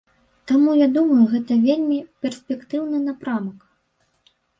Таму 0.51 0.71
я 0.77 0.85
думаю, 0.95 1.25
гэта 1.33 1.57
вельмі 1.65 1.97
перспектыўны 2.23 3.03
напрамак. 3.09 3.59